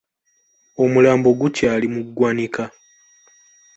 [0.83, 2.63] Omulambo gukyali mu ggwanika.